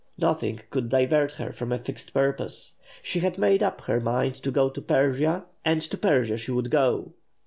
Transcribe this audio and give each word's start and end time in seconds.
Nothing 0.17 0.61
could 0.71 0.89
divert 0.89 1.33
her 1.33 1.51
from 1.51 1.71
a 1.71 1.77
fixed 1.77 2.11
purpose. 2.11 2.77
She 3.03 3.19
had 3.19 3.37
made 3.37 3.61
up 3.61 3.81
her 3.81 3.99
mind 3.99 4.33
to 4.41 4.49
go 4.49 4.67
to 4.67 4.81
Persia, 4.81 5.45
and 5.63 5.79
to 5.83 5.95
Persia 5.95 6.37
she 6.37 6.49
would 6.51 6.71
go. 6.71 7.13